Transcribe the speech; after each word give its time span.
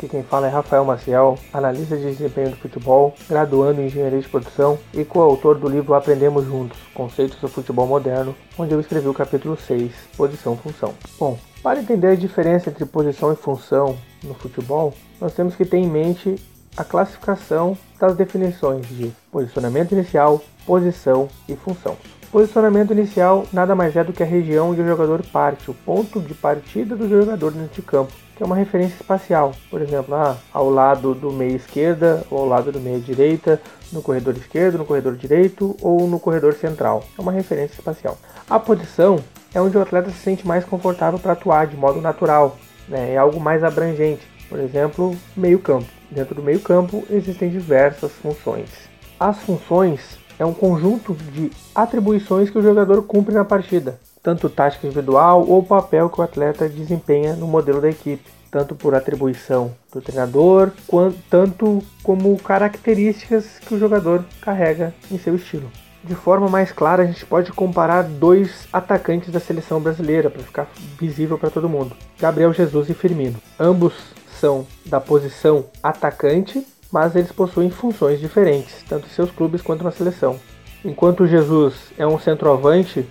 aqui 0.00 0.08
quem 0.08 0.22
fala 0.22 0.46
é 0.46 0.50
Rafael 0.50 0.82
Maciel, 0.82 1.38
analista 1.52 1.94
de 1.94 2.04
desempenho 2.04 2.50
do 2.50 2.56
futebol, 2.56 3.14
graduando 3.28 3.82
em 3.82 3.86
engenharia 3.86 4.20
de 4.20 4.28
produção 4.28 4.78
e 4.94 5.04
coautor 5.04 5.58
do 5.58 5.68
livro 5.68 5.92
Aprendemos 5.92 6.46
Juntos: 6.46 6.78
Conceitos 6.94 7.38
do 7.38 7.48
Futebol 7.48 7.86
Moderno, 7.86 8.34
onde 8.58 8.72
eu 8.72 8.80
escrevi 8.80 9.08
o 9.08 9.14
capítulo 9.14 9.58
6, 9.58 9.92
Posição-Função. 10.16 10.94
Bom, 11.18 11.38
para 11.62 11.80
entender 11.80 12.08
a 12.08 12.14
diferença 12.14 12.70
entre 12.70 12.86
posição 12.86 13.30
e 13.30 13.36
função 13.36 13.96
no 14.24 14.32
futebol, 14.32 14.94
nós 15.20 15.34
temos 15.34 15.54
que 15.54 15.66
ter 15.66 15.76
em 15.76 15.86
mente 15.86 16.36
a 16.76 16.84
classificação 16.84 17.76
das 17.98 18.16
definições 18.16 18.88
de 18.88 19.12
posicionamento 19.30 19.92
inicial, 19.92 20.40
posição 20.64 21.28
e 21.46 21.54
função. 21.54 21.96
Posicionamento 22.30 22.92
inicial 22.92 23.44
nada 23.52 23.74
mais 23.74 23.96
é 23.96 24.04
do 24.04 24.12
que 24.12 24.22
a 24.22 24.26
região 24.26 24.70
onde 24.70 24.80
o 24.80 24.86
jogador 24.86 25.20
parte, 25.32 25.68
o 25.68 25.74
ponto 25.74 26.20
de 26.20 26.32
partida 26.32 26.94
do 26.94 27.08
jogador 27.08 27.50
de 27.50 27.82
campo, 27.82 28.12
que 28.36 28.42
é 28.44 28.46
uma 28.46 28.54
referência 28.54 28.94
espacial. 28.94 29.52
Por 29.68 29.82
exemplo, 29.82 30.14
ah, 30.14 30.36
ao 30.52 30.70
lado 30.70 31.12
do 31.12 31.32
meio 31.32 31.56
esquerda 31.56 32.24
ou 32.30 32.38
ao 32.38 32.46
lado 32.46 32.70
do 32.70 32.78
meio 32.78 33.00
direita, 33.00 33.60
no 33.92 34.00
corredor 34.00 34.36
esquerdo, 34.36 34.78
no 34.78 34.84
corredor 34.84 35.16
direito 35.16 35.76
ou 35.82 36.06
no 36.06 36.20
corredor 36.20 36.54
central. 36.54 37.02
É 37.18 37.20
uma 37.20 37.32
referência 37.32 37.74
espacial. 37.74 38.16
A 38.48 38.60
posição 38.60 39.18
é 39.52 39.60
onde 39.60 39.76
o 39.76 39.82
atleta 39.82 40.10
se 40.10 40.18
sente 40.18 40.46
mais 40.46 40.64
confortável 40.64 41.18
para 41.18 41.32
atuar 41.32 41.66
de 41.66 41.76
modo 41.76 42.00
natural, 42.00 42.56
né? 42.88 43.14
é 43.14 43.16
algo 43.16 43.40
mais 43.40 43.64
abrangente. 43.64 44.22
Por 44.48 44.60
exemplo, 44.60 45.16
meio-campo. 45.36 45.86
Dentro 46.08 46.36
do 46.36 46.42
meio-campo 46.42 47.04
existem 47.10 47.50
diversas 47.50 48.12
funções. 48.12 48.70
As 49.18 49.36
funções 49.38 50.16
é 50.40 50.44
um 50.44 50.54
conjunto 50.54 51.14
de 51.14 51.50
atribuições 51.74 52.48
que 52.48 52.58
o 52.58 52.62
jogador 52.62 53.02
cumpre 53.02 53.34
na 53.34 53.44
partida, 53.44 54.00
tanto 54.22 54.48
tática 54.48 54.86
individual 54.86 55.46
ou 55.46 55.62
papel 55.62 56.08
que 56.08 56.18
o 56.18 56.24
atleta 56.24 56.66
desempenha 56.66 57.36
no 57.36 57.46
modelo 57.46 57.78
da 57.78 57.90
equipe, 57.90 58.24
tanto 58.50 58.74
por 58.74 58.94
atribuição 58.94 59.70
do 59.92 60.00
treinador, 60.00 60.70
quanto, 60.86 61.18
tanto 61.28 61.82
como 62.02 62.36
características 62.38 63.58
que 63.58 63.74
o 63.74 63.78
jogador 63.78 64.24
carrega 64.40 64.94
em 65.10 65.18
seu 65.18 65.36
estilo. 65.36 65.70
De 66.02 66.14
forma 66.14 66.48
mais 66.48 66.72
clara, 66.72 67.02
a 67.02 67.06
gente 67.06 67.26
pode 67.26 67.52
comparar 67.52 68.02
dois 68.04 68.66
atacantes 68.72 69.30
da 69.30 69.38
seleção 69.38 69.78
brasileira 69.78 70.30
para 70.30 70.42
ficar 70.42 70.66
visível 70.98 71.36
para 71.36 71.50
todo 71.50 71.68
mundo: 71.68 71.94
Gabriel 72.18 72.54
Jesus 72.54 72.88
e 72.88 72.94
Firmino. 72.94 73.38
Ambos 73.58 73.92
são 74.40 74.66
da 74.86 74.98
posição 74.98 75.66
atacante, 75.82 76.66
mas 76.92 77.14
eles 77.14 77.32
possuem 77.32 77.70
funções 77.70 78.20
diferentes, 78.20 78.82
tanto 78.88 79.06
em 79.06 79.10
seus 79.10 79.30
clubes 79.30 79.62
quanto 79.62 79.84
na 79.84 79.90
seleção. 79.90 80.38
Enquanto 80.84 81.26
Jesus 81.26 81.74
é 81.98 82.06
um 82.06 82.18
centroavante 82.18 83.06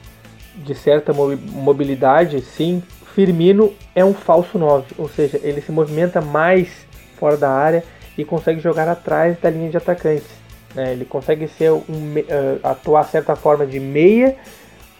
de 0.56 0.76
certa 0.76 1.14
mobilidade, 1.14 2.42
sim, 2.42 2.84
Firmino 3.14 3.74
é 3.96 4.04
um 4.04 4.14
falso 4.14 4.58
9, 4.58 4.96
ou 4.98 5.08
seja, 5.08 5.40
ele 5.44 5.62
se 5.62 5.72
movimenta 5.72 6.22
mais 6.22 6.70
fora 7.18 7.38
da 7.38 7.50
área 7.50 7.84
e 8.18 8.26
consegue 8.26 8.60
jogar 8.60 8.88
atrás 8.88 9.40
da 9.40 9.50
linha 9.50 9.70
de 9.70 9.78
atacantes. 9.78 10.28
Né? 10.76 10.92
Ele 10.94 11.06
consegue 11.06 11.48
ser 11.48 11.72
um, 11.72 11.80
uh, 11.80 12.60
atuar 12.64 13.04
certa 13.06 13.36
forma 13.36 13.66
de 13.66 13.80
meia, 13.80 14.36